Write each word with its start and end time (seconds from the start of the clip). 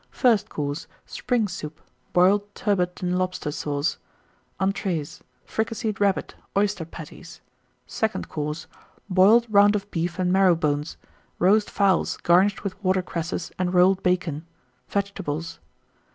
FIRST 0.09 0.49
COURSE. 0.49 0.87
Spring 1.05 1.47
Soup. 1.47 1.79
Boiled 2.11 2.55
Turbot 2.55 3.03
and 3.03 3.19
Lobster 3.19 3.51
Sauce. 3.51 3.99
ENTREES. 4.59 5.21
Fricasseed 5.45 6.01
Rabbit. 6.01 6.33
Oyster 6.57 6.85
Patties. 6.85 7.39
SECOND 7.85 8.27
COURSE. 8.27 8.65
Boiled 9.11 9.45
Round 9.47 9.75
of 9.75 9.91
Beef 9.91 10.17
and 10.17 10.33
Marrow 10.33 10.55
bones. 10.55 10.97
Roast 11.37 11.69
Fowls, 11.69 12.17
garnished 12.17 12.63
with 12.63 12.83
Water 12.83 13.03
cresses 13.03 13.51
and 13.59 13.75
rolled 13.75 14.01
Bacon. 14.01 14.47
Vegetables. 14.89 15.59